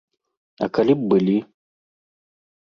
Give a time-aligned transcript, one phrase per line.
[0.65, 1.35] А калі б былі?